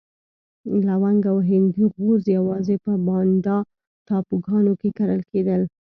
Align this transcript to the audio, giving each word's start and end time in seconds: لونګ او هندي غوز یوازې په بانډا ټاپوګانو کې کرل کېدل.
لونګ 0.85 1.23
او 1.31 1.37
هندي 1.49 1.83
غوز 1.95 2.23
یوازې 2.37 2.75
په 2.85 2.91
بانډا 3.05 3.57
ټاپوګانو 4.07 4.73
کې 4.81 4.89
کرل 4.97 5.21
کېدل. 5.31 5.61